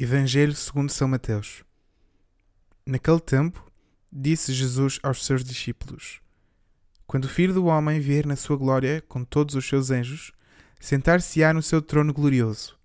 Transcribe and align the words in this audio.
Evangelho 0.00 0.54
segundo 0.54 0.92
São 0.92 1.08
Mateus. 1.08 1.64
Naquele 2.86 3.18
tempo, 3.18 3.68
disse 4.12 4.52
Jesus 4.52 5.00
aos 5.02 5.26
seus 5.26 5.42
discípulos: 5.42 6.20
Quando 7.04 7.24
o 7.24 7.28
Filho 7.28 7.52
do 7.52 7.66
homem 7.66 7.98
vier 7.98 8.24
na 8.24 8.36
sua 8.36 8.56
glória 8.56 9.02
com 9.08 9.24
todos 9.24 9.56
os 9.56 9.68
seus 9.68 9.90
anjos, 9.90 10.30
sentar-se-á 10.78 11.52
no 11.52 11.60
seu 11.60 11.82
trono 11.82 12.14
glorioso. 12.14 12.78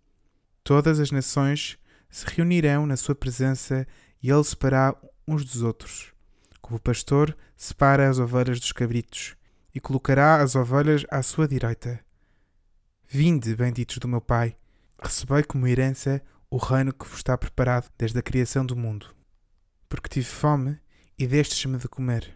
Todas 0.63 0.99
as 0.99 1.11
nações 1.11 1.77
se 2.09 2.25
reunirão 2.25 2.87
na 2.87 2.97
sua 2.97 3.13
presença 3.13 3.85
e 4.19 4.31
ele 4.31 4.43
separará 4.43 4.99
uns 5.27 5.45
dos 5.45 5.61
outros, 5.61 6.11
como 6.63 6.77
o 6.77 6.81
pastor 6.81 7.37
separa 7.55 8.09
as 8.09 8.17
ovelhas 8.17 8.59
dos 8.59 8.71
cabritos, 8.71 9.35
e 9.75 9.79
colocará 9.79 10.41
as 10.41 10.55
ovelhas 10.55 11.05
à 11.11 11.21
sua 11.21 11.47
direita. 11.47 12.03
Vinde, 13.07 13.55
benditos 13.55 13.99
do 13.99 14.07
meu 14.07 14.19
Pai, 14.19 14.57
recebei 14.99 15.43
como 15.43 15.67
herança 15.67 16.19
o 16.53 16.57
reino 16.57 16.93
que 16.93 17.07
vos 17.07 17.17
está 17.17 17.35
preparado 17.35 17.91
desde 17.97 18.19
a 18.19 18.21
criação 18.21 18.63
do 18.63 18.75
mundo. 18.75 19.07
Porque 19.89 20.07
tive 20.07 20.27
fome 20.27 20.79
e 21.17 21.25
destes-me 21.25 21.79
de 21.79 21.87
comer, 21.87 22.31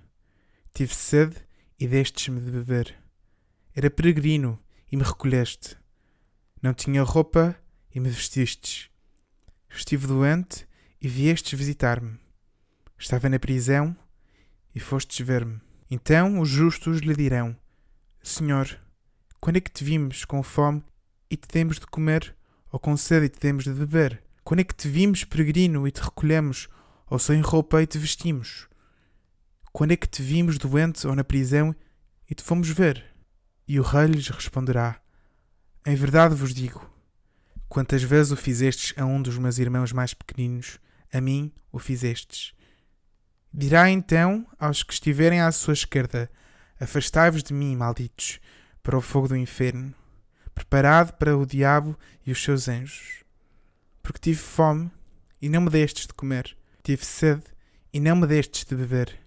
tive 0.74 0.92
sede 0.92 1.36
e 1.80 1.88
destes-me 1.88 2.42
de 2.42 2.50
beber. 2.50 2.96
Era 3.76 3.92
peregrino 3.92 4.60
e 4.92 4.98
me 4.98 5.04
recolheste. 5.04 5.78
Não 6.60 6.74
tinha 6.74 7.04
roupa 7.04 7.56
e 7.94 8.00
me 8.00 8.10
vestistes. 8.10 8.90
Estive 9.70 10.08
doente 10.08 10.68
e 11.00 11.08
viestes 11.08 11.54
visitar-me. 11.54 12.18
Estava 12.98 13.30
na 13.30 13.38
prisão 13.38 13.96
e 14.74 14.80
fostes 14.80 15.24
ver-me. 15.24 15.62
Então 15.92 16.40
os 16.40 16.50
justos 16.50 17.02
lhe 17.02 17.16
dirão: 17.16 17.56
Senhor, 18.24 18.80
quando 19.40 19.58
é 19.58 19.62
que 19.62 19.70
te 19.70 19.84
vimos 19.84 20.26
com 20.26 20.42
fome 20.42 20.84
e 21.30 21.38
te 21.38 21.48
demos 21.48 21.80
de 21.80 21.86
comer? 21.86 22.36
Com 22.80 22.98
sede 22.98 23.26
e 23.26 23.30
te 23.30 23.40
demos 23.40 23.64
de 23.64 23.72
beber? 23.72 24.22
Quando 24.44 24.60
é 24.60 24.64
que 24.64 24.76
te 24.76 24.88
vimos 24.88 25.24
peregrino 25.24 25.88
e 25.88 25.92
te 25.92 26.02
recolhemos, 26.02 26.68
ou 27.10 27.18
sem 27.18 27.42
roupa 27.42 27.82
e 27.82 27.88
te 27.88 27.98
vestimos? 27.98 28.68
Quando 29.72 29.92
é 29.92 29.98
que 29.98 30.08
te 30.08 30.22
vimos 30.22 30.58
doente 30.58 31.08
ou 31.08 31.16
na 31.16 31.24
prisão 31.24 31.76
e 32.30 32.36
te 32.36 32.44
fomos 32.44 32.70
ver? 32.70 33.06
E 33.68 33.80
o 33.80 33.84
rei 33.84 34.08
lhes 34.08 34.28
responderá: 34.28 35.02
Em 35.86 35.96
verdade 35.96 36.36
vos 36.36 36.54
digo, 36.54 36.86
quantas 37.70 38.04
vezes 38.04 38.32
o 38.32 38.36
fizestes 38.36 38.94
a 38.98 39.06
um 39.06 39.22
dos 39.22 39.38
meus 39.38 39.58
irmãos 39.58 39.92
mais 39.92 40.14
pequeninos, 40.14 40.80
a 41.14 41.22
mim 41.22 41.52
o 41.72 41.80
fizestes. 41.80 42.54
Dirá 43.54 43.90
então 43.90 44.46
aos 44.60 44.84
que 44.84 44.94
estiverem 44.94 45.42
à 45.42 45.52
sua 45.52 45.74
esquerda: 45.74 46.30
Afastai-vos 46.80 47.44
de 47.44 47.54
mim, 47.54 47.76
malditos, 47.76 48.40
para 48.84 48.98
o 48.98 49.02
fogo 49.02 49.28
do 49.28 49.38
inferno 49.38 49.94
preparado 50.58 51.14
para 51.14 51.38
o 51.38 51.46
diabo 51.46 51.96
e 52.26 52.32
os 52.32 52.44
seus 52.44 52.68
anjos. 52.68 53.24
Porque 54.02 54.20
tive 54.20 54.40
fome 54.40 54.90
e 55.40 55.48
não 55.50 55.62
me 55.62 55.70
destes 55.70 56.08
de 56.08 56.14
comer, 56.14 56.58
tive 56.82 57.06
sede 57.06 57.44
e 57.94 58.00
não 58.00 58.16
me 58.16 58.26
destes 58.26 58.66
de 58.66 58.76
beber. 58.76 59.20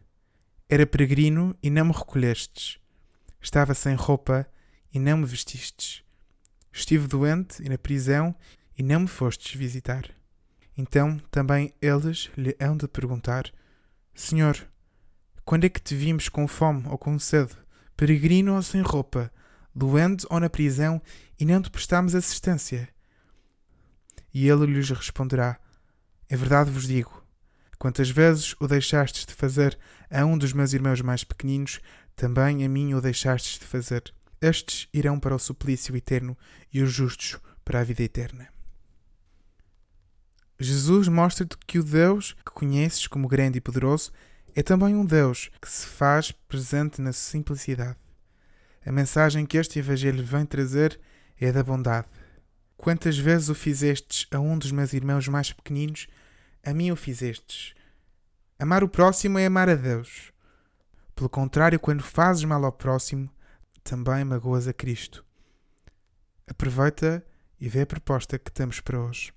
Era 0.69 0.85
peregrino 0.85 1.57
e 1.63 1.71
não 1.71 1.85
me 1.85 1.93
recolhestes. 1.93 2.81
Estava 3.41 3.75
sem 3.75 3.95
roupa 3.95 4.45
e 4.93 4.99
não 4.99 5.19
me 5.19 5.27
vestistes. 5.27 6.03
Estive 6.73 7.07
doente 7.07 7.63
e 7.63 7.69
na 7.69 7.79
prisão 7.79 8.35
e 8.77 8.83
não 8.83 9.01
me 9.01 9.09
fostes 9.09 9.55
visitar. 9.55 10.11
Então 10.77 11.21
também 11.31 11.73
eles 11.81 12.29
lhe 12.37 12.57
hão 12.61 12.77
de 12.77 12.89
perguntar: 12.89 13.53
Senhor, 14.15 14.57
quando 15.45 15.65
é 15.65 15.69
que 15.69 15.81
te 15.81 15.95
vimos 15.95 16.29
com 16.29 16.49
fome 16.49 16.85
ou 16.89 16.99
com 16.99 17.19
sede, 17.21 17.57
peregrino 17.97 18.57
ou 18.57 18.63
sem 18.63 18.83
roupa, 18.83 19.33
doente 19.81 20.27
ou 20.29 20.39
na 20.39 20.51
prisão, 20.51 21.01
e 21.39 21.45
não 21.45 21.63
te 21.63 21.71
prestamos 21.71 22.15
assistência? 22.15 22.89
E 24.33 24.49
ele 24.49 24.67
lhes 24.67 24.91
responderá: 24.91 25.59
Em 26.31 26.37
verdade 26.37 26.71
vos 26.71 26.87
digo, 26.87 27.25
quantas 27.79 28.11
vezes 28.11 28.55
o 28.61 28.69
deixastes 28.69 29.25
de 29.25 29.35
fazer 29.35 29.79
a 30.11 30.25
um 30.25 30.37
dos 30.37 30.53
meus 30.53 30.73
irmãos 30.73 31.01
mais 31.01 31.25
pequeninos, 31.25 31.81
também 32.15 32.65
a 32.65 32.69
mim 32.69 32.95
o 32.95 33.01
deixastes 33.01 33.59
de 33.59 33.65
fazer. 33.65 34.13
Estes 34.41 34.89
irão 34.93 35.19
para 35.19 35.35
o 35.35 35.39
suplício 35.39 35.97
eterno 35.97 36.37
e 36.73 36.83
os 36.83 36.93
justos 36.93 37.39
para 37.65 37.81
a 37.81 37.85
vida 37.85 38.03
eterna. 38.03 38.49
Jesus 40.59 41.09
mostra-te 41.09 41.57
que 41.67 41.79
o 41.79 41.83
Deus 41.83 42.35
que 42.45 42.53
conheces 42.53 43.07
como 43.07 43.29
grande 43.29 43.59
e 43.59 43.61
poderoso 43.61 44.13
é 44.55 44.63
também 44.63 44.95
um 44.95 45.05
Deus 45.05 45.51
que 45.61 45.71
se 45.71 45.87
faz 45.87 46.33
presente 46.33 47.01
na 47.01 47.13
simplicidade. 47.13 47.97
A 48.85 48.91
mensagem 48.91 49.45
que 49.45 49.59
este 49.59 49.79
Evangelho 49.79 50.25
vem 50.25 50.47
trazer 50.47 50.99
é 51.39 51.53
da 51.53 51.63
bondade. 51.63 52.09
Quantas 52.77 53.19
vezes 53.19 53.51
o 53.51 53.55
fizestes 53.55 54.27
a 54.31 54.41
um 54.41 54.57
dos 54.57 54.73
meus 54.73 54.95
irmãos 54.95 55.29
mais 55.29 55.53
pequeninos, 55.53 56.07
a 56.65 56.73
mim 56.73 56.91
o 56.91 56.97
fizestes. 56.97 57.75
Amar 58.59 58.83
o 58.83 58.89
próximo 58.89 59.39
é 59.39 59.47
amar 59.47 59.69
a 59.69 59.75
Deus. 59.75 60.33
Pelo 61.15 61.29
contrário, 61.29 61.79
quando 61.79 62.03
fazes 62.03 62.45
mal 62.45 62.65
ao 62.65 62.73
próximo, 62.73 63.31
também 63.85 64.25
magoas 64.25 64.67
a 64.67 64.73
Cristo. 64.73 65.25
Aproveita 66.47 67.25
e 67.61 67.69
vê 67.69 67.83
a 67.83 67.87
proposta 67.87 68.39
que 68.39 68.51
temos 68.51 68.81
para 68.81 68.99
hoje. 68.99 69.33